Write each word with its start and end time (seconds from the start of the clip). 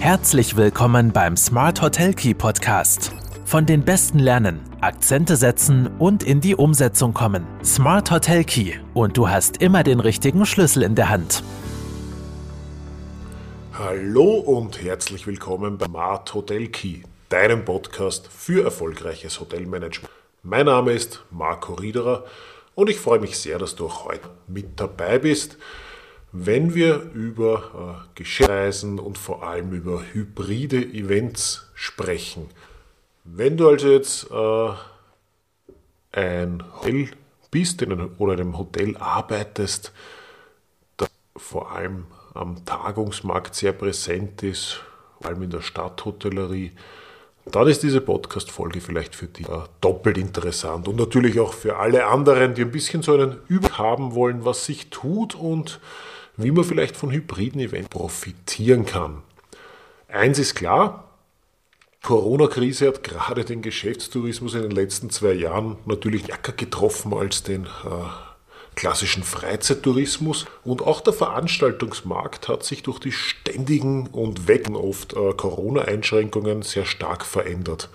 Herzlich 0.00 0.56
willkommen 0.56 1.12
beim 1.12 1.36
Smart 1.36 1.82
Hotel 1.82 2.14
Key 2.14 2.32
Podcast. 2.32 3.12
Von 3.44 3.66
den 3.66 3.84
Besten 3.84 4.20
lernen, 4.20 4.60
Akzente 4.80 5.34
setzen 5.36 5.90
und 5.98 6.22
in 6.22 6.40
die 6.40 6.54
Umsetzung 6.54 7.12
kommen. 7.12 7.44
Smart 7.64 8.08
Hotel 8.12 8.44
Key 8.44 8.74
und 8.94 9.16
du 9.16 9.28
hast 9.28 9.60
immer 9.60 9.82
den 9.82 9.98
richtigen 9.98 10.46
Schlüssel 10.46 10.84
in 10.84 10.94
der 10.94 11.08
Hand. 11.08 11.42
Hallo 13.72 14.34
und 14.34 14.80
herzlich 14.80 15.26
willkommen 15.26 15.78
beim 15.78 15.88
Smart 15.88 16.32
Hotel 16.32 16.68
Key, 16.68 17.02
deinem 17.28 17.64
Podcast 17.64 18.28
für 18.28 18.64
erfolgreiches 18.64 19.40
Hotelmanagement. 19.40 20.08
Mein 20.44 20.66
Name 20.66 20.92
ist 20.92 21.24
Marco 21.32 21.74
Riederer 21.74 22.24
und 22.76 22.88
ich 22.88 23.00
freue 23.00 23.18
mich 23.18 23.36
sehr, 23.36 23.58
dass 23.58 23.74
du 23.74 23.86
auch 23.86 24.04
heute 24.04 24.30
mit 24.46 24.78
dabei 24.78 25.18
bist 25.18 25.58
wenn 26.32 26.74
wir 26.74 27.10
über 27.14 28.04
äh, 28.04 28.08
Geschäftsreisen 28.14 28.98
und 28.98 29.16
vor 29.16 29.42
allem 29.42 29.72
über 29.72 30.02
hybride 30.12 30.82
Events 30.82 31.70
sprechen. 31.74 32.50
Wenn 33.24 33.56
du 33.56 33.68
also 33.68 33.88
jetzt 33.90 34.30
äh, 34.30 34.70
ein 36.12 36.62
Hotel 36.80 37.10
bist 37.50 37.82
in 37.82 37.92
oder 37.92 38.34
in 38.34 38.40
einem 38.40 38.58
Hotel 38.58 38.96
arbeitest, 38.98 39.92
das 40.96 41.08
vor 41.36 41.72
allem 41.72 42.06
am 42.34 42.64
Tagungsmarkt 42.64 43.54
sehr 43.54 43.72
präsent 43.72 44.42
ist, 44.42 44.80
vor 45.18 45.30
allem 45.30 45.42
in 45.42 45.50
der 45.50 45.62
Stadthotellerie, 45.62 46.72
dann 47.46 47.66
ist 47.66 47.82
diese 47.82 48.02
Podcast-Folge 48.02 48.82
vielleicht 48.82 49.14
für 49.14 49.26
dich 49.26 49.48
äh, 49.48 49.62
doppelt 49.80 50.18
interessant 50.18 50.88
und 50.88 50.96
natürlich 50.96 51.40
auch 51.40 51.54
für 51.54 51.76
alle 51.76 52.04
anderen, 52.06 52.54
die 52.54 52.62
ein 52.62 52.70
bisschen 52.70 53.02
so 53.02 53.14
einen 53.14 53.38
Überblick 53.48 53.78
haben 53.78 54.14
wollen, 54.14 54.44
was 54.44 54.66
sich 54.66 54.90
tut 54.90 55.34
und 55.34 55.80
wie 56.38 56.50
man 56.50 56.64
vielleicht 56.64 56.96
von 56.96 57.10
hybriden 57.10 57.60
Events 57.60 57.90
profitieren 57.90 58.86
kann. 58.86 59.22
Eins 60.08 60.38
ist 60.38 60.54
klar, 60.54 61.04
Corona-Krise 62.02 62.86
hat 62.88 63.04
gerade 63.04 63.44
den 63.44 63.60
Geschäftstourismus 63.60 64.54
in 64.54 64.62
den 64.62 64.70
letzten 64.70 65.10
zwei 65.10 65.32
Jahren 65.32 65.76
natürlich 65.84 66.24
stärker 66.24 66.52
getroffen 66.52 67.12
als 67.12 67.42
den 67.42 67.64
äh, 67.64 67.68
klassischen 68.76 69.24
Freizeittourismus. 69.24 70.46
Und 70.64 70.80
auch 70.80 71.00
der 71.00 71.12
Veranstaltungsmarkt 71.12 72.48
hat 72.48 72.62
sich 72.62 72.84
durch 72.84 73.00
die 73.00 73.12
ständigen 73.12 74.06
und 74.06 74.46
wecken 74.46 74.76
oft 74.76 75.14
äh, 75.14 75.32
Corona-Einschränkungen 75.32 76.62
sehr 76.62 76.86
stark 76.86 77.26
verändert. 77.26 77.90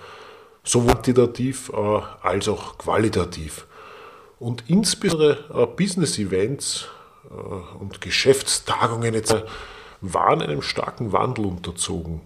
Sowohl 0.65 0.93
quantitativ 0.93 1.71
äh, 1.73 2.01
als 2.21 2.47
auch 2.49 2.77
qualitativ. 2.77 3.65
Und 4.39 4.65
insbesondere 4.67 5.45
äh, 5.53 5.65
Business-Events 5.65 6.89
und 7.79 8.01
Geschäftstagungen 8.01 9.13
etc. 9.13 9.45
waren 10.01 10.41
einem 10.41 10.61
starken 10.61 11.11
Wandel 11.11 11.45
unterzogen. 11.45 12.21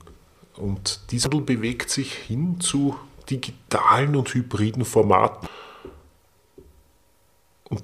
Und 0.56 1.12
dieser 1.12 1.32
Wandel 1.32 1.46
bewegt 1.46 1.90
sich 1.90 2.14
hin 2.14 2.60
zu 2.60 2.98
digitalen 3.30 4.16
und 4.16 4.34
hybriden 4.34 4.86
Formaten. 4.86 5.48
Und 7.70 7.84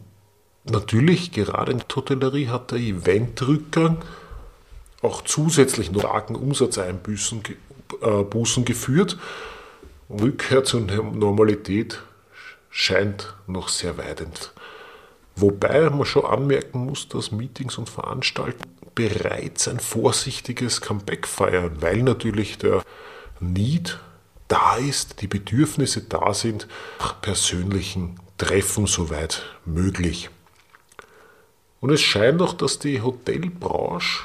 natürlich, 0.64 1.32
gerade 1.32 1.72
in 1.72 1.80
der 1.80 1.96
Hotellerie 1.96 2.48
hat 2.48 2.72
der 2.72 2.80
Eventrückgang 2.80 4.04
auch 5.02 5.22
zusätzlich 5.22 5.92
noch 5.92 6.02
starken 6.02 6.36
Umsatzeinbußen 6.36 7.44
äh, 8.02 8.24
Bußen 8.24 8.66
geführt. 8.66 9.18
Rückkehr 10.10 10.64
zur 10.64 10.82
Normalität 10.82 12.02
scheint 12.70 13.36
noch 13.46 13.68
sehr 13.70 13.98
weit 13.98 14.22
entfernt. 14.22 14.54
Wobei 15.36 15.90
man 15.90 16.06
schon 16.06 16.26
anmerken 16.26 16.86
muss, 16.86 17.10
dass 17.10 17.32
Meetings 17.32 17.78
und 17.78 17.90
Veranstaltungen 17.90 18.78
bereits 18.96 19.68
ein 19.68 19.80
vorsichtiges 19.80 20.82
Comeback 20.82 21.28
feiern, 21.28 21.82
weil 21.82 22.04
natürlich 22.04 22.58
der 22.60 22.84
Need 23.40 24.00
da 24.48 24.76
ist, 24.76 25.22
die 25.22 25.28
Bedürfnisse 25.28 26.02
da 26.02 26.34
sind, 26.34 26.68
nach 27.00 27.20
persönlichen 27.22 28.20
Treffen 28.38 28.86
soweit 28.86 29.44
möglich. 29.66 30.30
Und 31.80 31.90
es 31.90 32.02
scheint 32.02 32.42
auch, 32.42 32.54
dass 32.54 32.80
die 32.80 33.02
Hotelbranche 33.02 34.24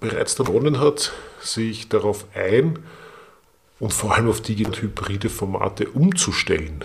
bereits 0.00 0.36
begonnen 0.36 0.78
hat, 0.78 1.12
sich 1.40 1.88
darauf 1.88 2.26
ein 2.34 2.78
und 3.80 3.92
vor 3.92 4.14
allem 4.14 4.28
auf 4.28 4.40
die 4.40 4.56
hybride 4.56 5.28
Formate 5.28 5.88
umzustellen. 5.88 6.84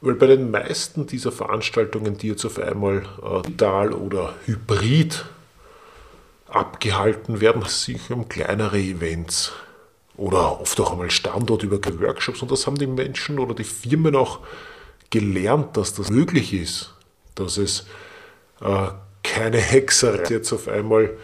Weil 0.00 0.14
bei 0.14 0.26
den 0.26 0.50
meisten 0.50 1.06
dieser 1.06 1.32
Veranstaltungen, 1.32 2.18
die 2.18 2.28
jetzt 2.28 2.44
auf 2.44 2.58
einmal 2.58 3.06
äh, 3.22 3.42
digital 3.42 3.92
oder 3.92 4.34
hybrid 4.44 5.24
abgehalten 6.46 7.40
werden, 7.40 7.62
sich 7.64 8.10
um 8.10 8.28
kleinere 8.28 8.78
Events 8.78 9.52
oder 10.16 10.60
oft 10.60 10.80
auch 10.80 10.92
einmal 10.92 11.10
Standort 11.10 11.62
über 11.62 11.78
Workshops. 12.00 12.42
Und 12.42 12.50
das 12.50 12.66
haben 12.66 12.76
die 12.78 12.86
Menschen 12.86 13.38
oder 13.38 13.54
die 13.54 13.64
Firmen 13.64 14.16
auch 14.16 14.40
gelernt, 15.10 15.76
dass 15.76 15.94
das 15.94 16.10
möglich 16.10 16.52
ist, 16.52 16.94
dass 17.34 17.56
es 17.56 17.86
äh, 18.60 18.88
keine 19.22 19.58
Hexerei 19.58 20.22
ist, 20.22 20.30
jetzt 20.30 20.52
auf 20.52 20.68
einmal 20.68 21.16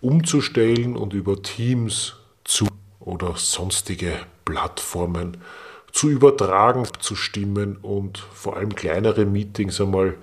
umzustellen 0.00 0.96
und 0.96 1.12
über 1.12 1.42
Teams 1.42 2.16
zu 2.44 2.66
oder 3.00 3.34
sonstige 3.36 4.12
Plattformen 4.44 5.38
zu 5.92 6.08
übertragen, 6.08 6.86
zu 7.00 7.16
stimmen 7.16 7.76
und 7.76 8.18
vor 8.18 8.56
allem 8.56 8.74
kleinere 8.74 9.24
Meetings 9.24 9.80
einmal 9.80 10.16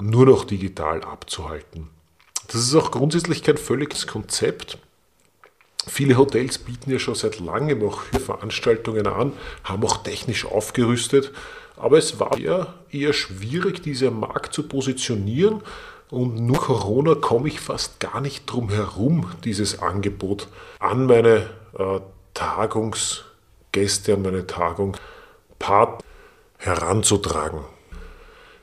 nur 0.00 0.26
noch 0.26 0.44
digital 0.44 1.02
abzuhalten. 1.02 1.88
Das 2.48 2.56
ist 2.56 2.74
auch 2.74 2.90
grundsätzlich 2.90 3.42
kein 3.42 3.56
völliges 3.56 4.06
Konzept. 4.06 4.78
Viele 5.88 6.16
Hotels 6.16 6.58
bieten 6.58 6.90
ja 6.90 6.98
schon 6.98 7.14
seit 7.14 7.38
langem 7.38 7.86
auch 7.86 8.02
Veranstaltungen 8.24 9.06
an, 9.06 9.32
haben 9.64 9.84
auch 9.84 9.98
technisch 9.98 10.44
aufgerüstet, 10.44 11.32
aber 11.76 11.98
es 11.98 12.18
war 12.18 12.38
eher, 12.38 12.74
eher 12.90 13.12
schwierig, 13.12 13.82
diese 13.82 14.10
Markt 14.10 14.52
zu 14.52 14.64
positionieren 14.64 15.62
und 16.10 16.36
nur 16.36 16.58
Corona 16.58 17.14
komme 17.14 17.48
ich 17.48 17.60
fast 17.60 18.00
gar 18.00 18.20
nicht 18.20 18.46
drum 18.46 18.70
herum, 18.70 19.30
dieses 19.44 19.80
Angebot 19.80 20.48
an 20.78 21.06
meine 21.06 21.50
äh, 21.78 22.00
Tagungs- 22.34 23.22
Gäste 23.76 24.14
an 24.14 24.22
meine 24.22 24.46
Tagung 24.46 24.96
Part 25.58 26.02
heranzutragen. 26.56 27.60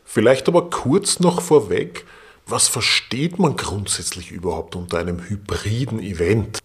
Vielleicht 0.04 0.48
aber 0.48 0.72
kurz 0.72 1.20
noch 1.20 1.40
vorweg, 1.40 2.04
was 2.48 2.68
versteht 2.68 3.38
man 3.38 3.56
grundsätzlich 3.56 4.32
überhaupt 4.32 4.76
unter 4.76 4.98
einem 4.98 5.30
hybriden 5.30 6.00
Event? 6.00 6.58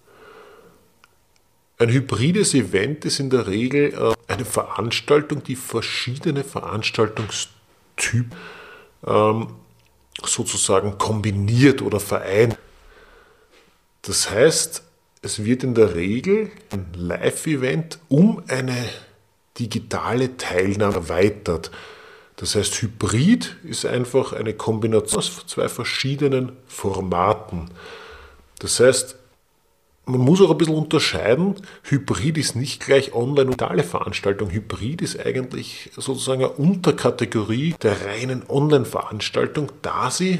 Ein 1.76 1.90
hybrides 1.90 2.54
Event 2.54 3.04
ist 3.04 3.20
in 3.20 3.28
der 3.28 3.46
Regel 3.46 3.92
äh, 3.92 4.14
eine 4.32 4.46
Veranstaltung, 4.46 5.44
die 5.44 5.54
verschiedene 5.54 6.42
Veranstaltungstypen 6.42 8.32
ähm, 9.06 9.48
sozusagen 10.24 10.96
kombiniert 10.96 11.82
oder 11.82 12.00
vereint. 12.00 12.56
Das 14.00 14.30
heißt, 14.30 14.87
es 15.22 15.44
wird 15.44 15.64
in 15.64 15.74
der 15.74 15.94
Regel 15.94 16.50
ein 16.70 16.86
Live-Event 16.94 17.98
um 18.08 18.42
eine 18.48 18.76
digitale 19.58 20.36
Teilnahme 20.36 20.94
erweitert. 20.94 21.70
Das 22.36 22.54
heißt, 22.54 22.82
Hybrid 22.82 23.56
ist 23.64 23.84
einfach 23.84 24.32
eine 24.32 24.54
Kombination 24.54 25.18
aus 25.18 25.46
zwei 25.46 25.68
verschiedenen 25.68 26.52
Formaten. 26.66 27.70
Das 28.60 28.78
heißt, 28.78 29.16
man 30.04 30.20
muss 30.20 30.40
auch 30.40 30.50
ein 30.50 30.56
bisschen 30.56 30.76
unterscheiden. 30.76 31.56
Hybrid 31.82 32.38
ist 32.38 32.56
nicht 32.56 32.80
gleich 32.80 33.12
online 33.12 33.50
und 33.50 33.60
digitale 33.60 33.82
Veranstaltung. 33.82 34.50
Hybrid 34.50 35.02
ist 35.02 35.18
eigentlich 35.18 35.90
sozusagen 35.94 36.44
eine 36.44 36.52
Unterkategorie 36.52 37.74
der 37.82 38.06
reinen 38.06 38.42
Online-Veranstaltung, 38.48 39.70
da 39.82 40.10
sie 40.10 40.38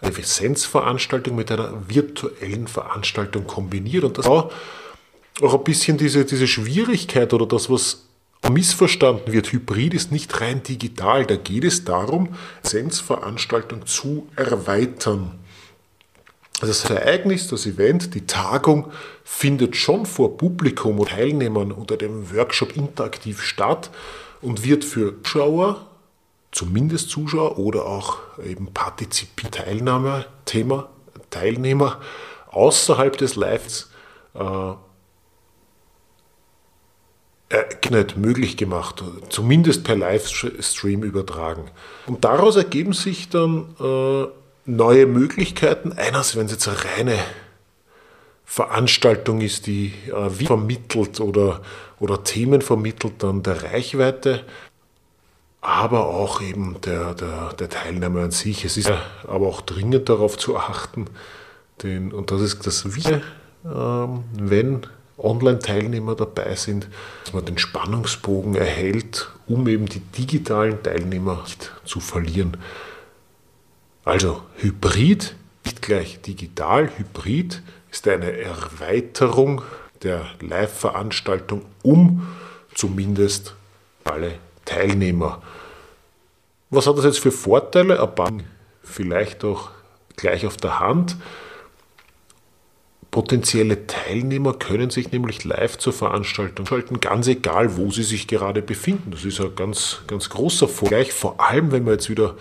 eine 0.00 0.12
Präsenzveranstaltung 0.12 1.36
mit 1.36 1.50
einer 1.50 1.88
virtuellen 1.88 2.66
Veranstaltung 2.66 3.46
kombiniert. 3.46 4.04
Und 4.04 4.18
das 4.18 4.26
war 4.26 4.50
auch 5.42 5.54
ein 5.54 5.64
bisschen 5.64 5.98
diese, 5.98 6.24
diese 6.24 6.46
Schwierigkeit 6.46 7.32
oder 7.32 7.46
das, 7.46 7.70
was 7.70 8.06
missverstanden 8.50 9.32
wird. 9.32 9.52
Hybrid 9.52 9.94
ist 9.94 10.12
nicht 10.12 10.40
rein 10.40 10.62
digital. 10.62 11.26
Da 11.26 11.36
geht 11.36 11.64
es 11.64 11.84
darum, 11.84 12.30
Präsenzveranstaltung 12.62 13.86
zu 13.86 14.28
erweitern. 14.36 15.38
Also 16.60 16.72
das 16.72 16.90
Ereignis, 16.90 17.48
das 17.48 17.66
Event, 17.66 18.14
die 18.14 18.26
Tagung 18.26 18.92
findet 19.24 19.76
schon 19.76 20.04
vor 20.04 20.36
Publikum 20.36 20.98
und 20.98 21.08
Teilnehmern 21.08 21.72
unter 21.72 21.96
dem 21.96 22.34
Workshop 22.34 22.76
interaktiv 22.76 23.42
statt 23.42 23.90
und 24.42 24.62
wird 24.62 24.84
für 24.84 25.22
Zuschauer 25.22 25.86
zumindest 26.52 27.10
Zuschauer 27.10 27.58
oder 27.58 27.86
auch 27.86 28.18
eben 28.44 28.72
Partizip 28.72 29.28
Teilnahme, 29.50 30.26
Thema, 30.44 30.88
Teilnehmer 31.30 32.00
außerhalb 32.50 33.16
des 33.16 33.36
Lives 33.36 33.90
äh, 34.34 34.72
nicht 37.90 38.16
möglich 38.16 38.56
gemacht, 38.56 39.02
zumindest 39.28 39.84
per 39.84 39.96
Livestream 39.96 41.02
übertragen. 41.02 41.64
Und 42.06 42.24
daraus 42.24 42.56
ergeben 42.56 42.92
sich 42.92 43.28
dann 43.28 43.74
äh, 43.80 44.26
neue 44.66 45.06
Möglichkeiten. 45.06 45.92
Einerseits, 45.92 46.36
wenn 46.36 46.46
es 46.46 46.52
jetzt 46.52 46.68
eine 46.68 46.84
reine 46.84 47.18
Veranstaltung 48.44 49.40
ist, 49.40 49.66
die 49.66 49.92
äh, 50.08 50.38
wie 50.38 50.46
vermittelt 50.46 51.20
oder, 51.20 51.62
oder 51.98 52.22
Themen 52.22 52.62
vermittelt, 52.62 53.14
dann 53.18 53.42
der 53.42 53.62
Reichweite, 53.62 54.44
aber 55.60 56.06
auch 56.06 56.40
eben 56.40 56.80
der, 56.80 57.14
der, 57.14 57.52
der 57.52 57.68
Teilnehmer 57.68 58.22
an 58.22 58.30
sich. 58.30 58.64
Es 58.64 58.76
ist 58.76 58.90
aber 59.26 59.46
auch 59.46 59.60
dringend 59.60 60.08
darauf 60.08 60.38
zu 60.38 60.56
achten, 60.56 61.06
den, 61.82 62.12
und 62.12 62.30
das 62.30 62.40
ist 62.40 62.66
das 62.66 62.94
Wichtige, 62.94 63.22
ähm, 63.64 64.24
wenn 64.34 64.86
Online-Teilnehmer 65.18 66.14
dabei 66.14 66.54
sind, 66.54 66.88
dass 67.24 67.32
man 67.32 67.44
den 67.44 67.58
Spannungsbogen 67.58 68.54
erhält, 68.54 69.30
um 69.46 69.66
eben 69.68 69.86
die 69.86 70.00
digitalen 70.00 70.82
Teilnehmer 70.82 71.42
nicht 71.42 71.72
zu 71.84 72.00
verlieren. 72.00 72.56
Also 74.04 74.42
Hybrid, 74.56 75.36
nicht 75.64 75.82
gleich 75.82 76.20
digital, 76.22 76.90
Hybrid 76.96 77.62
ist 77.90 78.08
eine 78.08 78.32
Erweiterung 78.32 79.62
der 80.02 80.26
Live-Veranstaltung 80.40 81.62
um 81.82 82.26
zumindest 82.74 83.54
alle 84.04 84.38
Teilnehmer. 84.70 85.42
Was 86.70 86.86
hat 86.86 86.96
das 86.96 87.04
jetzt 87.04 87.18
für 87.18 87.32
Vorteile? 87.32 87.98
Vielleicht 88.82 89.44
auch 89.44 89.70
gleich 90.16 90.46
auf 90.46 90.56
der 90.56 90.78
Hand. 90.78 91.16
Potenzielle 93.10 93.88
Teilnehmer 93.88 94.54
können 94.54 94.90
sich 94.90 95.10
nämlich 95.10 95.42
live 95.42 95.78
zur 95.78 95.92
Veranstaltung 95.92 96.64
schalten, 96.66 97.00
ganz 97.00 97.26
egal, 97.26 97.76
wo 97.76 97.90
sie 97.90 98.04
sich 98.04 98.28
gerade 98.28 98.62
befinden. 98.62 99.10
Das 99.10 99.24
ist 99.24 99.40
ein 99.40 99.56
ganz, 99.56 100.02
ganz 100.06 100.28
großer 100.28 100.68
Vorteil. 100.68 101.06
Vor 101.06 101.40
allem, 101.40 101.72
wenn 101.72 101.82
man 101.82 101.94
jetzt 101.94 102.08
wieder 102.08 102.36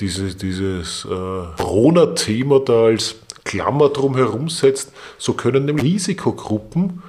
diese, 0.00 0.34
dieses 0.34 1.04
äh, 1.04 1.08
Corona-Thema 1.08 2.58
da 2.58 2.86
als 2.86 3.14
Klammer 3.44 3.90
drum 3.90 4.16
herum 4.16 4.48
setzt, 4.48 4.92
so 5.18 5.34
können 5.34 5.66
nämlich 5.66 5.84
Risikogruppen 5.84 7.04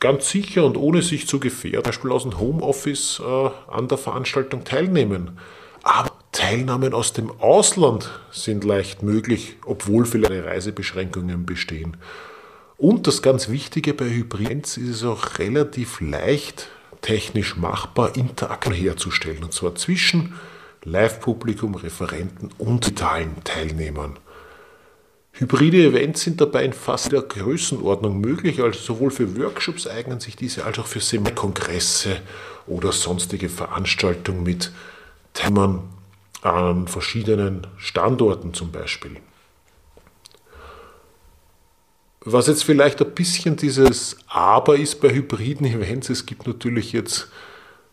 ganz 0.00 0.30
sicher 0.30 0.64
und 0.64 0.76
ohne 0.76 1.02
sich 1.02 1.26
zu 1.26 1.40
gefährden, 1.40 1.84
zum 1.84 1.90
Beispiel 1.90 2.12
aus 2.12 2.22
dem 2.22 2.38
Homeoffice 2.38 3.20
äh, 3.20 3.50
an 3.70 3.88
der 3.88 3.98
Veranstaltung 3.98 4.64
teilnehmen. 4.64 5.38
Aber 5.82 6.12
Teilnahmen 6.32 6.94
aus 6.94 7.12
dem 7.12 7.30
Ausland 7.40 8.10
sind 8.30 8.64
leicht 8.64 9.02
möglich, 9.02 9.56
obwohl 9.64 10.04
vielleicht 10.04 10.44
Reisebeschränkungen 10.44 11.46
bestehen. 11.46 11.96
Und 12.76 13.06
das 13.08 13.22
ganz 13.22 13.48
Wichtige 13.48 13.92
bei 13.92 14.08
Hybrids 14.08 14.76
ist 14.76 14.88
es 14.88 15.04
auch 15.04 15.38
relativ 15.38 16.00
leicht, 16.00 16.68
technisch 17.00 17.56
machbar, 17.56 18.16
Interaktion 18.16 18.74
herzustellen. 18.74 19.42
Und 19.42 19.52
zwar 19.52 19.74
zwischen 19.74 20.34
Live-Publikum, 20.84 21.74
Referenten 21.74 22.50
und 22.58 22.86
digitalen 22.86 23.42
Teilnehmern. 23.42 24.16
Hybride 25.38 25.84
Events 25.84 26.22
sind 26.22 26.40
dabei 26.40 26.64
in 26.64 26.72
fast 26.72 27.12
der 27.12 27.22
Größenordnung 27.22 28.20
möglich, 28.20 28.60
also 28.60 28.76
sowohl 28.76 29.12
für 29.12 29.36
Workshops 29.38 29.86
eignen 29.86 30.18
sich 30.18 30.34
diese 30.34 30.64
als 30.64 30.80
auch 30.80 30.86
für 30.86 30.98
Seminarkongresse 30.98 32.16
oder 32.66 32.90
sonstige 32.90 33.48
Veranstaltungen 33.48 34.42
mit 34.42 34.72
Themen 35.34 35.82
an 36.42 36.88
verschiedenen 36.88 37.68
Standorten 37.76 38.52
zum 38.52 38.72
Beispiel. 38.72 39.18
Was 42.20 42.48
jetzt 42.48 42.64
vielleicht 42.64 43.00
ein 43.00 43.14
bisschen 43.14 43.56
dieses 43.56 44.16
Aber 44.26 44.76
ist 44.76 45.00
bei 45.00 45.10
hybriden 45.10 45.68
Events, 45.68 46.10
es 46.10 46.26
gibt 46.26 46.48
natürlich 46.48 46.92
jetzt 46.92 47.28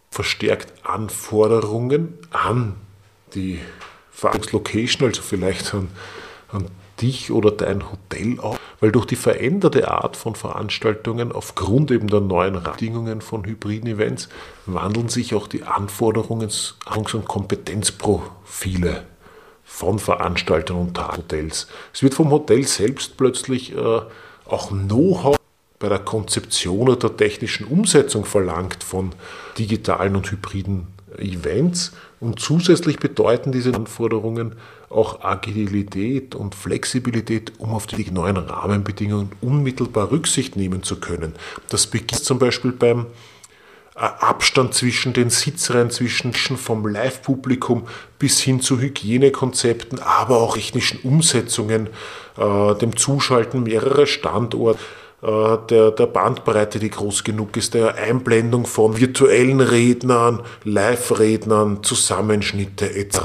verstärkt 0.10 0.74
Anforderungen 0.84 2.16
an 2.32 2.76
die 3.36 3.60
Veranstaltungslocation, 4.10 5.10
also 5.10 5.22
vielleicht 5.22 5.76
an, 5.76 5.90
an 6.52 6.66
dich 7.02 7.32
oder 7.32 7.52
dein 7.52 7.84
Hotel 7.92 8.40
auf, 8.40 8.60
weil 8.80 8.92
durch 8.92 9.06
die 9.06 9.16
veränderte 9.16 9.90
Art 9.90 10.16
von 10.16 10.36
Veranstaltungen 10.36 11.32
aufgrund 11.32 11.92
eben 11.92 12.08
der 12.08 12.22
neuen 12.22 12.62
Bedingungen 12.62 13.22
von 13.22 13.46
hybriden 13.46 13.90
Events 13.90 14.30
wandeln 14.66 15.10
sich 15.10 15.36
auch 15.36 15.48
die 15.48 15.64
Anforderungen 15.64 16.50
und 16.96 17.26
Kompetenzprofile 17.26 19.04
von 19.64 20.00
Veranstaltern 20.00 20.78
und 20.78 21.00
Hotels. 21.00 21.68
Es 21.94 22.04
wird 22.04 22.14
vom 22.14 22.32
Hotel 22.32 22.64
selbst 22.66 23.18
plötzlich 23.18 23.76
äh, 23.76 24.02
auch 24.46 24.70
Know-how 24.70 25.36
bei 25.80 25.90
der 25.90 26.00
Konzeption 26.00 26.88
oder 26.88 27.10
der 27.10 27.18
technischen 27.18 27.68
Umsetzung 27.68 28.26
verlangt 28.26 28.84
von 28.84 29.12
digitalen 29.58 30.16
und 30.16 30.32
hybriden 30.32 30.88
Events 31.20 31.94
und 32.20 32.40
zusätzlich 32.40 32.98
bedeuten 32.98 33.52
diese 33.52 33.74
Anforderungen 33.74 34.56
auch 34.90 35.22
Agilität 35.22 36.36
und 36.36 36.56
Flexibilität, 36.56 37.54
um 37.58 37.72
auf 37.72 37.88
die 37.88 38.10
neuen 38.12 38.38
Rahmenbedingungen 38.38 39.32
unmittelbar 39.42 40.12
Rücksicht 40.12 40.56
nehmen 40.56 40.84
zu 40.84 41.00
können. 41.00 41.34
Das 41.70 41.88
beginnt 41.88 42.24
zum 42.24 42.40
Beispiel 42.40 42.72
beim 42.72 43.08
äh, 43.96 44.00
Abstand 44.00 44.74
zwischen 44.74 45.14
den 45.14 45.30
Sitzreihen, 45.30 45.90
zwischen 45.90 46.34
vom 46.34 46.88
Live-Publikum 46.88 47.88
bis 48.20 48.40
hin 48.40 48.62
zu 48.62 48.80
Hygienekonzepten, 48.80 50.00
aber 50.00 50.38
auch 50.38 50.56
technischen 50.56 51.00
Umsetzungen, 51.02 51.90
äh, 52.38 52.76
dem 52.76 52.96
Zuschalten 52.96 53.64
mehrerer 53.64 54.06
Standorte 54.06 54.80
der, 55.22 55.92
der 55.92 56.06
Bandbreite, 56.06 56.78
die 56.78 56.90
groß 56.90 57.24
genug 57.24 57.58
ist, 57.58 57.74
der 57.74 57.96
Einblendung 57.96 58.66
von 58.66 59.00
virtuellen 59.00 59.62
Rednern, 59.62 60.44
Live-Rednern, 60.64 61.84
Zusammenschnitte 61.84 62.94
etc. 62.96 63.20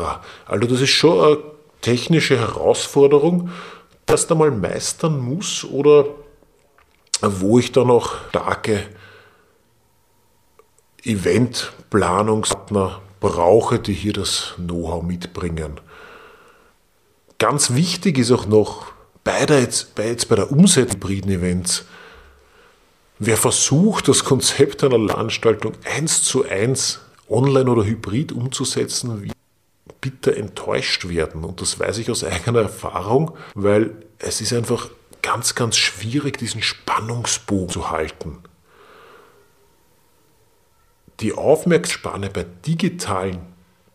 Also 0.47 0.67
das 0.67 0.81
ist 0.81 0.91
schon 0.91 1.25
eine 1.25 1.39
technische 1.81 2.39
Herausforderung, 2.39 3.51
das 4.07 4.27
da 4.27 4.35
mal 4.35 4.51
meistern 4.51 5.19
muss 5.19 5.65
oder 5.65 6.07
wo 7.23 7.59
ich 7.59 7.73
da 7.73 7.85
noch 7.85 8.17
starke 8.31 8.87
Eventplanungspartner 11.03 13.01
brauche, 13.21 13.79
die 13.79 13.93
hier 13.93 14.13
das 14.13 14.55
Know-how 14.57 15.03
mitbringen. 15.03 15.81
Ganz 17.39 17.75
wichtig 17.75 18.19
ist 18.19 18.33
auch 18.33 18.47
noch, 18.47 18.87
bei, 19.25 19.47
der 19.47 19.61
jetzt, 19.61 19.95
bei, 19.95 20.09
jetzt 20.09 20.29
bei 20.29 20.37
der 20.37 20.51
Umsetzung 20.51 20.95
hybriden 20.97 21.31
Events, 21.31 21.85
wer 23.19 23.37
versucht, 23.37 24.09
das 24.09 24.25
Konzept 24.25 24.83
einer 24.83 24.99
Veranstaltung 25.09 25.75
eins 25.85 26.23
zu 26.23 26.49
eins 26.49 27.01
online 27.29 27.71
oder 27.71 27.85
hybrid 27.85 28.33
umzusetzen, 28.33 29.23
wird 29.23 29.35
bitter 30.01 30.37
enttäuscht 30.37 31.09
werden. 31.09 31.45
Und 31.45 31.61
das 31.61 31.79
weiß 31.79 31.99
ich 31.99 32.11
aus 32.11 32.25
eigener 32.25 32.63
Erfahrung, 32.63 33.37
weil 33.55 33.95
es 34.19 34.41
ist 34.41 34.53
einfach 34.53 34.89
ganz, 35.23 35.55
ganz 35.55 35.77
schwierig, 35.77 36.39
diesen 36.39 36.63
Spannungsbogen 36.63 37.69
zu 37.69 37.91
halten. 37.91 38.39
Die 41.21 41.35
Aufmerksamkeit 41.35 42.33
bei 42.33 42.47
digitalen 42.67 43.41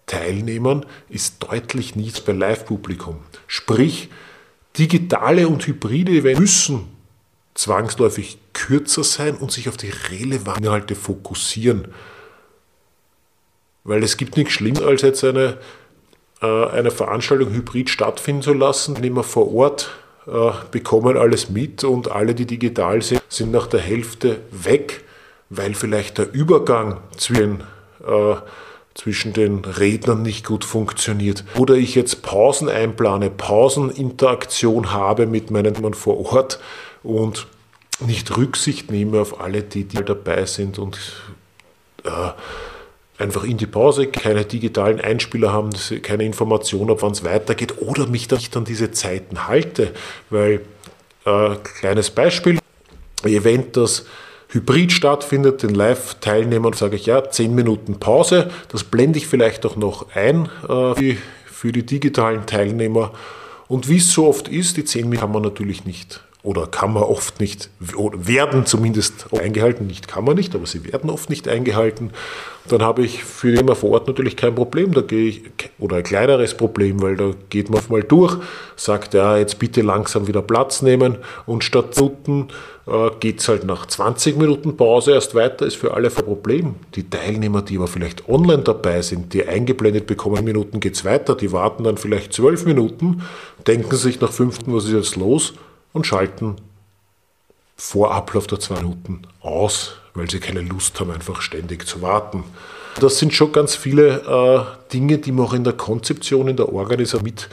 Teilnehmern 0.05 0.85
ist 1.09 1.41
deutlich 1.41 1.95
niedriger 1.95 2.33
bei 2.33 2.33
Live-Publikum. 2.33 3.17
Sprich, 3.47 4.09
Digitale 4.77 5.48
und 5.48 5.65
hybride 5.65 6.12
Events 6.12 6.39
müssen 6.39 6.96
zwangsläufig 7.55 8.38
kürzer 8.53 9.03
sein 9.03 9.36
und 9.38 9.51
sich 9.51 9.70
auf 9.70 9.77
die 9.77 9.91
relevanten 10.12 10.65
Inhalte 10.65 10.96
fokussieren. 10.96 11.88
Weil 13.84 14.03
es 14.03 14.17
gibt 14.17 14.36
nichts 14.38 14.53
Schlimmes, 14.53 14.82
als 14.82 15.01
jetzt 15.01 15.24
eine, 15.24 15.58
äh, 16.41 16.65
eine 16.67 16.91
Veranstaltung 16.91 17.51
hybrid 17.51 17.89
stattfinden 17.89 18.41
zu 18.41 18.53
lassen. 18.53 19.01
Immer 19.03 19.24
vor 19.24 19.53
Ort 19.53 19.91
äh, 20.27 20.51
bekommen 20.72 21.17
alles 21.17 21.50
mit 21.50 21.84
und 21.84 22.12
alle, 22.12 22.36
die 22.36 22.46
digital 22.46 23.01
sind, 23.01 23.22
sind 23.29 23.51
nach 23.51 23.67
der 23.67 23.79
Hälfte 23.79 24.41
weg, 24.51 25.03
weil 25.50 25.75
vielleicht 25.75 26.17
der 26.17 26.34
Übergang 26.34 27.00
zwischen 27.15 27.62
äh, 28.05 28.36
zwischen 28.95 29.33
den 29.33 29.65
Rednern 29.65 30.23
nicht 30.23 30.45
gut 30.45 30.65
funktioniert. 30.65 31.43
Oder 31.57 31.75
ich 31.75 31.95
jetzt 31.95 32.21
Pausen 32.21 32.69
einplane, 32.69 33.29
Pauseninteraktion 33.29 34.91
habe 34.91 35.27
mit 35.27 35.51
meinen 35.51 35.93
vor 35.93 36.33
Ort 36.33 36.59
und 37.03 37.45
nicht 37.99 38.35
Rücksicht 38.35 38.91
nehme 38.91 39.19
auf 39.21 39.39
alle, 39.39 39.63
die, 39.63 39.83
die 39.83 40.03
dabei 40.03 40.45
sind 40.45 40.79
und 40.79 40.97
äh, 42.03 42.31
einfach 43.17 43.43
in 43.43 43.57
die 43.57 43.67
Pause 43.67 44.07
keine 44.07 44.45
digitalen 44.45 44.99
Einspieler 44.99 45.51
haben, 45.51 45.71
keine 46.01 46.25
Information, 46.25 46.89
ob 46.89 47.01
wann 47.01 47.11
es 47.11 47.23
weitergeht 47.23 47.81
oder 47.81 48.07
mich 48.07 48.27
dann 48.27 48.39
nicht 48.39 48.55
an 48.57 48.65
diese 48.65 48.91
Zeiten 48.91 49.47
halte. 49.47 49.93
Weil, 50.29 50.61
äh, 51.25 51.55
kleines 51.79 52.09
Beispiel, 52.09 52.59
Event, 53.23 53.77
das 53.77 54.05
hybrid 54.49 54.91
stattfindet, 54.91 55.63
den 55.63 55.75
Live-Teilnehmern 55.75 56.73
sage 56.73 56.95
ich 56.95 57.05
ja, 57.05 57.29
10 57.29 57.53
Minuten 57.53 57.99
Pause. 57.99 58.49
Das 58.69 58.83
blende 58.83 59.17
ich 59.17 59.27
vielleicht 59.27 59.65
auch 59.65 59.75
noch 59.75 60.13
ein 60.15 60.49
äh, 60.67 61.15
für 61.45 61.71
die 61.71 61.85
digitalen 61.85 62.45
Teilnehmer. 62.45 63.11
Und 63.67 63.89
wie 63.89 63.97
es 63.97 64.11
so 64.11 64.27
oft 64.27 64.47
ist, 64.47 64.77
die 64.77 64.85
10 64.85 65.09
Minuten 65.09 65.21
kann 65.21 65.31
man 65.31 65.41
natürlich 65.41 65.85
nicht 65.85 66.21
oder 66.45 66.67
kann 66.67 66.93
man 66.93 67.03
oft 67.03 67.39
nicht, 67.39 67.69
oder 67.97 68.27
werden 68.27 68.65
zumindest 68.65 69.33
eingehalten, 69.33 69.87
nicht 69.87 70.07
kann 70.07 70.23
man 70.23 70.35
nicht, 70.35 70.55
aber 70.55 70.65
sie 70.65 70.85
werden 70.91 71.09
oft 71.09 71.29
nicht 71.29 71.47
eingehalten, 71.47 72.11
dann 72.67 72.81
habe 72.81 73.03
ich 73.03 73.23
für 73.23 73.51
den 73.51 73.75
vor 73.75 73.91
Ort 73.91 74.07
natürlich 74.07 74.35
kein 74.35 74.55
Problem, 74.55 74.91
da 74.93 75.01
gehe 75.01 75.29
ich, 75.29 75.43
oder 75.77 75.97
ein 75.97 76.03
kleineres 76.03 76.55
Problem, 76.55 77.01
weil 77.01 77.15
da 77.15 77.31
geht 77.49 77.69
man 77.69 77.81
mal 77.89 78.01
durch, 78.01 78.37
sagt, 78.75 79.13
ja, 79.13 79.37
jetzt 79.37 79.59
bitte 79.59 79.81
langsam 79.81 80.27
wieder 80.27 80.41
Platz 80.41 80.81
nehmen. 80.81 81.17
Und 81.45 81.63
statt 81.63 81.95
Minuten 81.95 82.47
äh, 82.87 83.09
geht 83.19 83.39
es 83.39 83.47
halt 83.47 83.65
nach 83.65 83.85
20 83.85 84.37
Minuten 84.37 84.77
Pause 84.77 85.11
erst 85.11 85.35
weiter, 85.35 85.65
ist 85.65 85.75
für 85.75 85.93
alle 85.93 86.07
ein 86.09 86.25
Problem. 86.25 86.75
Die 86.95 87.07
Teilnehmer, 87.07 87.61
die 87.61 87.77
aber 87.77 87.87
vielleicht 87.87 88.27
online 88.27 88.63
dabei 88.63 89.01
sind, 89.01 89.33
die 89.33 89.47
eingeblendet 89.47 90.07
bekommen, 90.07 90.43
Minuten 90.43 90.79
geht 90.79 90.95
es 90.95 91.05
weiter, 91.05 91.35
die 91.35 91.51
warten 91.51 91.83
dann 91.83 91.97
vielleicht 91.97 92.33
12 92.33 92.65
Minuten, 92.65 93.21
denken 93.67 93.95
sich 93.95 94.21
nach 94.21 94.31
5 94.31 94.61
Minuten, 94.61 94.75
was 94.75 94.85
ist 94.85 94.93
jetzt 94.93 95.15
los? 95.15 95.53
Und 95.95 96.05
schalten 96.05 96.57
vor 97.77 98.13
Ablauf 98.13 98.47
der 98.47 98.59
zwei 98.59 98.75
Minuten 98.75 99.21
aus, 99.41 99.93
weil 100.13 100.29
sie 100.29 100.39
keine 100.39 100.61
Lust 100.61 100.99
haben, 100.99 101.11
einfach 101.11 101.41
ständig 101.41 101.87
zu 101.87 102.01
warten. 102.01 102.43
Das 102.99 103.17
sind 103.17 103.33
schon 103.33 103.51
ganz 103.51 103.75
viele 103.75 104.21
äh, 104.21 104.91
Dinge, 104.91 105.17
die 105.17 105.31
man 105.31 105.45
auch 105.45 105.53
in 105.53 105.63
der 105.63 105.73
Konzeption, 105.73 106.49
in 106.49 106.57
der 106.57 106.71
Organisation 106.71 107.23
mit 107.23 107.49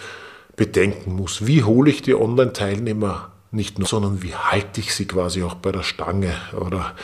bedenken 0.56 1.14
muss. 1.14 1.46
Wie 1.46 1.62
hole 1.62 1.90
ich 1.90 2.02
die 2.02 2.14
Online-Teilnehmer 2.14 3.30
nicht 3.52 3.78
nur, 3.78 3.86
sondern 3.86 4.22
wie 4.22 4.34
halte 4.34 4.80
ich 4.80 4.94
sie 4.94 5.06
quasi 5.06 5.42
auch 5.44 5.54
bei 5.54 5.70
der 5.70 5.82
Stange 5.82 6.34
oder 6.58 6.94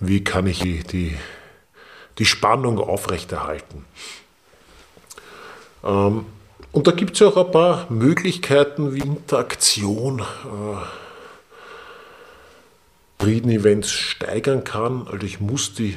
wie 0.00 0.24
kann 0.24 0.46
ich 0.46 0.60
die, 0.60 0.82
die, 0.82 1.16
die 2.18 2.24
Spannung 2.24 2.78
aufrechterhalten. 2.78 3.84
Ähm, 5.84 6.26
und 6.72 6.86
da 6.86 6.92
gibt 6.92 7.14
es 7.14 7.20
ja 7.20 7.28
auch 7.28 7.36
ein 7.36 7.50
paar 7.50 7.86
Möglichkeiten 7.90 8.94
wie 8.94 9.00
Interaktion. 9.00 10.20
Äh, 10.20 10.24
Events 13.26 13.90
steigern 13.90 14.64
kann. 14.64 15.06
Also 15.10 15.26
ich 15.26 15.40
muss 15.40 15.74
die 15.74 15.96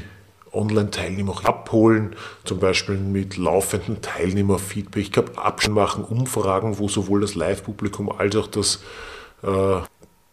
Online-Teilnehmer 0.54 1.32
auch 1.32 1.44
abholen, 1.46 2.16
zum 2.44 2.60
Beispiel 2.60 2.98
mit 2.98 3.38
laufenden 3.38 4.02
Teilnehmerfeedback. 4.02 5.02
Ich 5.02 5.12
kann 5.12 5.30
Abstand 5.36 5.76
machen, 5.76 6.04
Umfragen, 6.04 6.78
wo 6.78 6.90
sowohl 6.90 7.22
das 7.22 7.36
Live-Publikum 7.36 8.12
als 8.12 8.36
auch 8.36 8.48
das, 8.48 8.84
äh, 9.44 9.78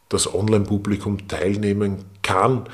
das 0.09 0.35
Online-Publikum 0.35 1.29
teilnehmen 1.29 2.05
kann. 2.23 2.69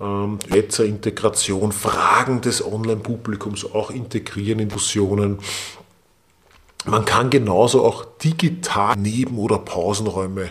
Ähm, 0.00 0.38
Integration, 0.48 1.72
Fragen 1.72 2.40
des 2.40 2.64
Online-Publikums 2.64 3.72
auch 3.72 3.90
integrieren 3.90 4.58
in 4.58 4.68
Diskussionen. 4.68 5.38
Man 6.90 7.04
kann 7.04 7.30
genauso 7.30 7.84
auch 7.84 8.04
digital 8.22 8.96
Neben- 8.96 9.38
oder 9.38 9.58
Pausenräume 9.58 10.50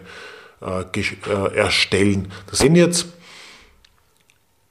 äh, 0.62 0.82
äh, 0.82 1.56
erstellen. 1.56 2.32
Das 2.50 2.64
wenn 2.64 2.76
jetzt 2.76 3.08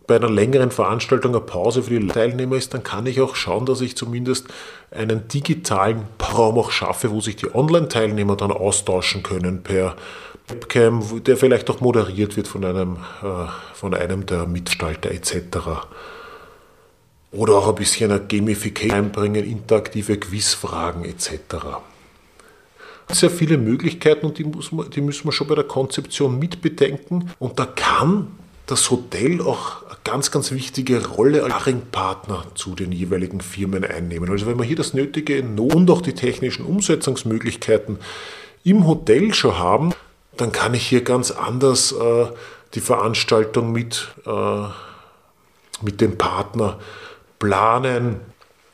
bei 0.07 0.17
einer 0.17 0.31
längeren 0.31 0.71
Veranstaltung 0.71 1.33
eine 1.35 1.41
Pause 1.41 1.83
für 1.83 1.99
die 1.99 2.07
Teilnehmer 2.07 2.57
ist, 2.57 2.75
dann 2.75 2.83
kann 2.83 3.07
ich 3.07 3.21
auch 3.21 3.35
schauen, 3.35 3.67
dass 3.67 3.81
ich 3.81 3.97
zumindest 3.97 4.47
einen 4.91 5.27
digitalen 5.29 6.05
Raum 6.33 6.59
auch 6.59 6.71
schaffe, 6.71 7.11
wo 7.11 7.21
sich 7.21 7.37
die 7.37 7.53
Online-Teilnehmer 7.53 8.37
dann 8.37 8.53
austauschen 8.53 9.23
können 9.23 9.63
per 9.63 9.97
Webcam, 10.49 11.25
der 11.25 11.37
vielleicht 11.37 11.69
auch 11.71 11.81
moderiert 11.81 12.37
wird 12.37 12.47
von 12.47 12.65
einem, 12.65 12.99
äh, 13.23 13.47
von 13.75 13.95
einem 13.95 14.27
der 14.27 14.47
Mitgestalter 14.47 15.11
etc. 15.11 15.59
Oder 17.33 17.55
auch 17.55 17.69
ein 17.69 17.75
bisschen 17.75 18.11
eine 18.11 18.21
Gamification 18.21 18.99
einbringen, 18.99 19.45
interaktive 19.45 20.17
Quizfragen 20.17 21.05
etc. 21.05 21.33
Sehr 23.11 23.31
viele 23.31 23.59
Möglichkeiten 23.59 24.27
und 24.27 24.39
die, 24.39 24.45
muss 24.45 24.73
man, 24.73 24.91
die 24.91 25.01
müssen 25.01 25.27
wir 25.27 25.33
schon 25.33 25.47
bei 25.47 25.55
der 25.55 25.65
Konzeption 25.65 26.39
mitbedenken. 26.39 27.31
Und 27.39 27.59
da 27.59 27.67
kann 27.67 28.29
das 28.67 28.91
Hotel 28.91 29.41
auch 29.41 29.85
eine 29.87 29.97
ganz, 30.03 30.31
ganz 30.31 30.51
wichtige 30.51 31.07
Rolle 31.07 31.45
als 31.45 31.55
Partner 31.93 32.45
zu 32.55 32.75
den 32.75 32.91
jeweiligen 32.91 33.41
Firmen 33.41 33.85
einnehmen. 33.85 34.31
Also 34.31 34.47
wenn 34.47 34.59
wir 34.59 34.65
hier 34.65 34.77
das 34.77 34.93
nötige 34.93 35.43
und 35.43 35.91
auch 35.91 36.03
die 36.03 36.15
technischen 36.15 36.67
Umsetzungsmöglichkeiten 36.67 37.99
im 38.65 38.87
Hotel 38.87 39.33
schon 39.35 39.59
haben, 39.59 39.93
dann 40.37 40.53
kann 40.53 40.75
ich 40.75 40.87
hier 40.87 41.03
ganz 41.03 41.31
anders 41.31 41.93
äh, 41.93 42.27
die 42.75 42.81
Veranstaltung 42.81 43.71
mit, 43.73 44.09
äh, 44.27 44.65
mit 45.83 46.01
dem 46.01 46.19
Partner 46.19 46.79
planen, 47.39 48.21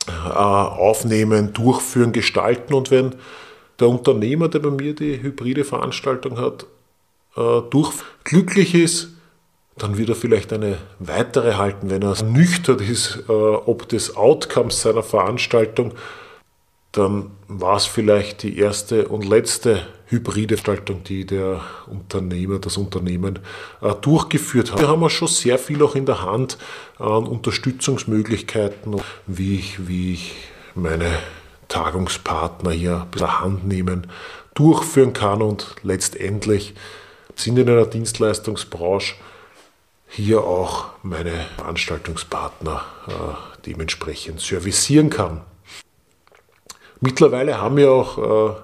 äh, 0.07 0.31
aufnehmen, 0.31 1.53
durchführen, 1.53 2.11
gestalten. 2.11 2.73
Und 2.73 2.91
wenn 2.91 3.15
der 3.79 3.89
Unternehmer, 3.89 4.49
der 4.49 4.59
bei 4.59 4.71
mir 4.71 4.93
die 4.95 5.21
hybride 5.21 5.63
Veranstaltung 5.63 6.37
hat, 6.39 6.65
äh, 7.35 7.61
durch 7.69 7.93
glücklich 8.23 8.75
ist, 8.75 9.09
dann 9.77 9.97
wird 9.97 10.09
er 10.09 10.15
vielleicht 10.15 10.53
eine 10.53 10.77
weitere 10.99 11.55
halten, 11.55 11.89
wenn 11.89 12.03
er 12.03 12.21
nüchtern 12.23 12.79
ist, 12.79 13.23
äh, 13.27 13.31
ob 13.31 13.89
des 13.89 14.15
Outcomes 14.15 14.81
seiner 14.81 15.03
Veranstaltung 15.03 15.93
dann 16.93 17.31
war 17.47 17.75
es 17.75 17.85
vielleicht 17.85 18.43
die 18.43 18.57
erste 18.57 19.07
und 19.07 19.25
letzte 19.25 19.81
hybride 20.13 20.55
Gestaltung, 20.55 21.03
die 21.03 21.25
der 21.25 21.61
Unternehmer, 21.87 22.59
das 22.59 22.77
Unternehmen 22.77 23.39
äh, 23.81 23.93
durchgeführt 23.95 24.71
hat. 24.71 24.79
Wir 24.79 24.87
haben 24.87 25.09
schon 25.09 25.27
sehr 25.27 25.59
viel 25.59 25.81
auch 25.83 25.95
in 25.95 26.05
der 26.05 26.21
Hand 26.21 26.57
an 26.99 27.25
Unterstützungsmöglichkeiten, 27.25 29.01
wie 29.27 29.55
ich, 29.55 29.87
wie 29.87 30.13
ich 30.13 30.35
meine 30.75 31.09
Tagungspartner 31.67 32.71
hier 32.71 33.07
bei 33.11 33.19
der 33.19 33.41
Hand 33.41 33.67
nehmen, 33.67 34.07
durchführen 34.53 35.13
kann 35.13 35.41
und 35.41 35.75
letztendlich 35.81 36.75
sind 37.35 37.57
in 37.57 37.69
einer 37.69 37.85
Dienstleistungsbranche 37.85 39.15
hier 40.07 40.43
auch 40.43 40.89
meine 41.01 41.31
Veranstaltungspartner 41.57 42.83
äh, 43.07 43.61
dementsprechend 43.65 44.39
servicieren 44.39 45.09
kann. 45.09 45.41
Mittlerweile 46.99 47.59
haben 47.59 47.79
ja 47.79 47.89
auch 47.89 48.51
äh, 48.51 48.55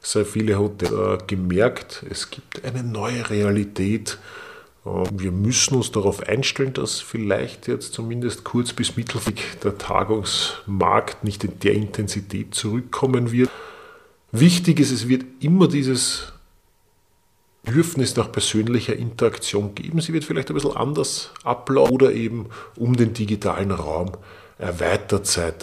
sehr 0.00 0.24
viele 0.24 0.58
Hotels 0.58 0.92
äh, 0.92 1.18
gemerkt, 1.26 2.04
es 2.08 2.30
gibt 2.30 2.64
eine 2.64 2.82
neue 2.82 3.28
Realität. 3.28 4.18
Äh, 4.84 4.88
wir 5.12 5.32
müssen 5.32 5.76
uns 5.76 5.92
darauf 5.92 6.26
einstellen, 6.26 6.72
dass 6.72 7.00
vielleicht 7.00 7.68
jetzt 7.68 7.92
zumindest 7.92 8.44
kurz- 8.44 8.72
bis 8.72 8.96
mittelfristig 8.96 9.60
der 9.62 9.78
Tagungsmarkt 9.78 11.24
nicht 11.24 11.44
in 11.44 11.58
der 11.60 11.74
Intensität 11.74 12.54
zurückkommen 12.54 13.30
wird. 13.32 13.50
Wichtig 14.32 14.80
ist, 14.80 14.90
es 14.90 15.08
wird 15.08 15.24
immer 15.40 15.68
dieses 15.68 16.32
Bedürfnis 17.62 18.16
nach 18.16 18.32
persönlicher 18.32 18.96
Interaktion 18.96 19.74
geben. 19.74 20.00
Sie 20.00 20.12
wird 20.12 20.24
vielleicht 20.24 20.48
ein 20.48 20.54
bisschen 20.54 20.76
anders 20.76 21.30
ablaufen 21.44 21.92
oder 21.92 22.12
eben 22.12 22.46
um 22.76 22.96
den 22.96 23.12
digitalen 23.12 23.70
Raum 23.70 24.12
erweitert 24.60 25.26
sein. 25.26 25.54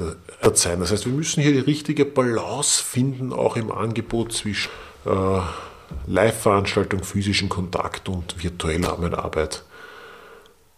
Das 0.42 0.66
heißt, 0.92 1.06
wir 1.06 1.14
müssen 1.14 1.42
hier 1.42 1.54
die 1.54 1.60
richtige 1.60 2.06
Balance 2.06 2.84
finden, 2.84 3.34
auch 3.34 3.56
im 3.56 3.72
Angebot 3.72 4.34
zwischen 4.34 4.70
äh, 5.06 5.40
Live-Veranstaltung, 6.08 7.04
physischen 7.04 7.50
Kontakt 7.50 8.10
und 8.10 8.42
virtueller 8.44 9.18
Arbeit. 9.18 9.64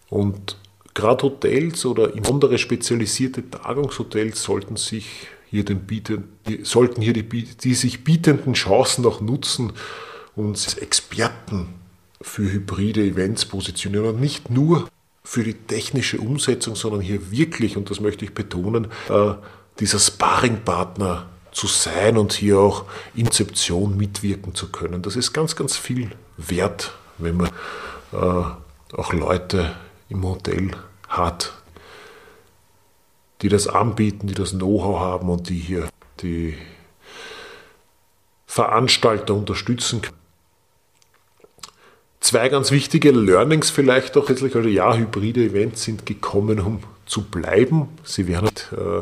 Und 0.10 0.58
gerade 0.94 1.24
Hotels 1.24 1.86
oder 1.86 2.12
andere 2.28 2.58
spezialisierte 2.58 3.50
Tagungshotels 3.50 4.42
sollten 4.44 4.76
sich 4.76 5.28
hier 5.50 5.66
den 5.66 5.82
bieten, 5.82 6.38
sollten 6.64 7.02
hier 7.02 7.14
die, 7.14 7.24
die 7.24 7.74
sich 7.74 8.04
bietenden 8.04 8.54
Chancen 8.54 9.06
auch 9.06 9.22
nutzen 9.22 9.74
und 10.36 10.78
Experten 10.80 11.74
für 12.22 12.52
hybride 12.52 13.02
Events 13.02 13.46
positionieren 13.46 14.08
und 14.08 14.22
nicht 14.22 14.50
nur 14.50 14.88
für 15.30 15.44
die 15.44 15.54
technische 15.54 16.18
Umsetzung, 16.18 16.76
sondern 16.76 17.02
hier 17.02 17.30
wirklich, 17.30 17.78
und 17.78 17.92
das 17.92 18.00
möchte 18.00 18.26
ich 18.26 18.34
betonen, 18.34 18.88
äh, 19.10 19.34
dieser 19.80 20.00
Sparringpartner 20.00 21.28
zu 21.52 21.68
sein 21.68 22.18
und 22.18 22.34
hier 22.34 22.58
auch 22.58 22.86
Inzeption 23.14 23.96
mitwirken 23.96 24.56
zu 24.56 24.72
können. 24.72 25.04
Das 25.04 25.16
ist 25.16 25.32
ganz, 25.32 25.56
ganz 25.56 25.78
viel 25.78 26.10
wert, 26.38 26.94
wenn 27.20 27.38
man 27.38 27.52
äh, 28.12 28.96
auch 28.96 29.14
Leute 29.14 29.76
im 30.10 30.24
Hotel 30.24 30.72
hat, 31.08 31.54
die 33.44 33.50
das 33.50 33.68
anbieten, 33.68 34.26
die 34.26 34.34
das 34.34 34.54
Know-how 34.54 35.00
haben 35.00 35.30
und 35.30 35.48
die 35.50 35.60
hier 35.60 35.90
die 36.24 36.58
Veranstalter 38.48 39.36
unterstützen 39.36 40.02
können. 40.02 40.18
Zwei 42.30 42.48
ganz 42.50 42.70
wichtige 42.70 43.10
Learnings 43.10 43.72
vielleicht 43.72 44.16
auch 44.16 44.30
letztlich, 44.30 44.56
also 44.56 44.70
ja, 44.70 44.96
hybride 44.96 45.46
Events 45.46 45.82
sind 45.82 46.06
gekommen, 46.06 46.60
um 46.60 46.84
zu 47.08 47.24
bleiben. 47.24 47.88
Sie 48.04 48.28
werden 48.28 48.44
nicht, 48.44 48.72
äh, 48.72 49.02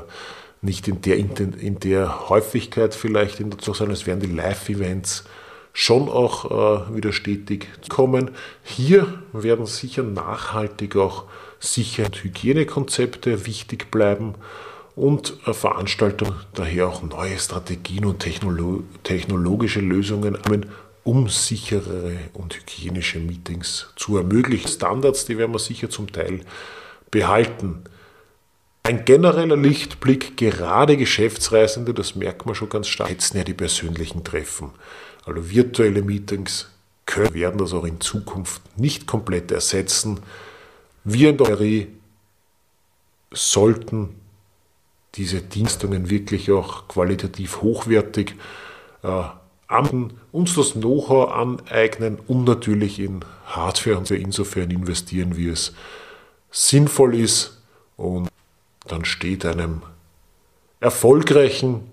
nicht 0.61 0.87
in, 0.87 1.01
der, 1.01 1.17
in 1.17 1.77
der 1.77 2.29
Häufigkeit 2.29 2.95
vielleicht 2.95 3.41
in 3.41 3.49
der 3.49 3.59
sein, 3.59 3.91
es 3.91 4.07
werden 4.07 4.21
die 4.21 4.33
Live-Events 4.33 5.25
schon 5.73 6.07
auch 6.07 6.45
äh, 6.89 6.95
wieder 6.95 7.11
stetig 7.11 7.67
kommen. 7.89 8.31
Hier 8.63 9.21
werden 9.33 9.65
sicher 9.65 10.03
nachhaltig 10.03 10.95
auch 10.95 11.25
Sicherheit- 11.59 12.13
und 12.13 12.23
Hygienekonzepte 12.23 13.45
wichtig 13.45 13.91
bleiben 13.91 14.35
und 14.95 15.37
äh, 15.45 15.53
Veranstaltungen 15.53 16.35
daher 16.53 16.87
auch 16.87 17.03
neue 17.03 17.37
Strategien 17.37 18.05
und 18.05 18.19
Technolo 18.19 18.83
technologische 19.03 19.81
Lösungen 19.81 20.37
um 21.07 21.29
sicherere 21.29 22.17
und 22.33 22.53
hygienische 22.53 23.19
Meetings 23.19 23.87
zu 23.95 24.17
ermöglichen. 24.17 24.67
Standards, 24.67 25.23
die 25.23 25.37
werden 25.37 25.53
wir 25.53 25.59
sicher 25.59 25.89
zum 25.89 26.11
Teil 26.11 26.41
behalten. 27.11 27.85
Ein 28.83 29.05
genereller 29.05 29.55
Lichtblick, 29.55 30.35
gerade 30.35 30.97
Geschäftsreisende, 30.97 31.93
das 31.93 32.17
merkt 32.17 32.45
man 32.45 32.55
schon 32.55 32.67
ganz 32.67 32.89
stark, 32.89 33.07
schätzen 33.07 33.37
ja 33.37 33.45
die 33.45 33.53
persönlichen 33.53 34.25
Treffen. 34.25 34.71
Also 35.25 35.49
virtuelle 35.49 36.01
Meetings 36.01 36.71
können, 37.05 37.33
werden 37.33 37.57
das 37.57 37.71
auch 37.71 37.85
in 37.85 38.01
Zukunft 38.01 38.61
nicht 38.77 39.07
komplett 39.07 39.49
ersetzen. 39.49 40.19
Wir 41.05 41.29
in 41.29 41.37
der 41.37 41.47
Hotellerie 41.47 41.87
sollten 43.31 44.09
diese 45.15 45.41
Dienstungen 45.41 46.09
wirklich 46.09 46.51
auch 46.51 46.89
qualitativ 46.89 47.61
hochwertig 47.61 48.35
äh, 49.03 49.23
uns 50.31 50.55
das 50.55 50.73
Know-how 50.73 51.31
aneignen 51.31 52.19
und 52.27 52.45
natürlich 52.45 52.99
in 52.99 53.25
Hardware 53.45 53.97
und 53.97 54.09
insofern 54.11 54.71
investieren, 54.71 55.35
wie 55.35 55.49
es 55.49 55.73
sinnvoll 56.51 57.15
ist 57.15 57.61
und 57.97 58.29
dann 58.87 59.03
steht 59.03 59.45
einem 59.45 59.81
erfolgreichen 60.79 61.91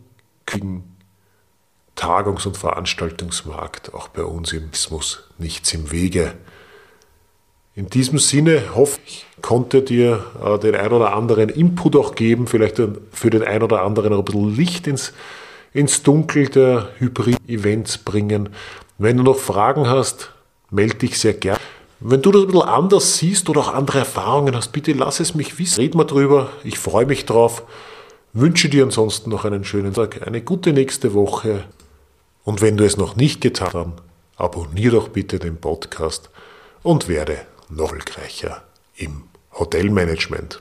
Tagungs- 1.96 2.46
und 2.46 2.56
Veranstaltungsmarkt 2.56 3.94
auch 3.94 4.08
bei 4.08 4.22
uns 4.22 4.52
im 4.52 4.70
Ismus 4.72 5.24
nichts 5.38 5.72
im 5.74 5.90
Wege. 5.90 6.34
In 7.76 7.88
diesem 7.88 8.20
Sinne 8.20 8.74
hoffe 8.76 9.00
ich, 9.04 9.26
konnte 9.42 9.82
dir 9.82 10.24
äh, 10.44 10.58
den 10.60 10.76
ein 10.76 10.92
oder 10.92 11.12
anderen 11.14 11.48
Input 11.48 11.96
auch 11.96 12.14
geben, 12.14 12.46
vielleicht 12.46 12.80
für 13.10 13.30
den 13.30 13.42
ein 13.42 13.62
oder 13.64 13.82
anderen 13.82 14.12
ein 14.12 14.24
bisschen 14.24 14.54
Licht 14.54 14.86
ins, 14.86 15.12
ins 15.74 16.02
Dunkel 16.02 16.48
der 16.48 16.88
Hybrid-Events 16.98 17.98
bringen. 17.98 18.48
Wenn 18.96 19.18
du 19.18 19.22
noch 19.22 19.36
Fragen 19.36 19.86
hast, 19.86 20.30
melde 20.70 20.94
dich 20.94 21.18
sehr 21.18 21.34
gerne. 21.34 21.60
Wenn 22.00 22.22
du 22.22 22.32
das 22.32 22.42
ein 22.42 22.46
bisschen 22.48 22.62
anders 22.62 23.18
siehst 23.18 23.48
oder 23.50 23.60
auch 23.60 23.74
andere 23.74 23.98
Erfahrungen 23.98 24.56
hast, 24.56 24.72
bitte 24.72 24.92
lass 24.92 25.20
es 25.20 25.34
mich 25.34 25.58
wissen. 25.58 25.80
Red 25.80 25.94
mal 25.94 26.04
drüber. 26.04 26.50
Ich 26.62 26.78
freue 26.78 27.06
mich 27.06 27.26
drauf. 27.26 27.64
Wünsche 28.32 28.70
dir 28.70 28.84
ansonsten 28.84 29.30
noch 29.30 29.44
einen 29.44 29.64
schönen 29.64 29.92
Tag, 29.92 30.26
eine 30.26 30.40
gute 30.40 30.72
nächste 30.72 31.12
Woche. 31.12 31.64
Und 32.44 32.62
wenn 32.62 32.76
du 32.76 32.84
es 32.84 32.96
noch 32.96 33.16
nicht 33.16 33.40
getan 33.40 33.70
hast, 33.74 34.02
abonniere 34.36 34.96
doch 34.96 35.08
bitte 35.08 35.38
den 35.38 35.56
Podcast 35.56 36.30
und 36.82 37.08
werde 37.08 37.38
noch 37.68 37.92
erfolgreicher 37.92 38.62
im 38.96 39.24
Hotelmanagement. 39.52 40.60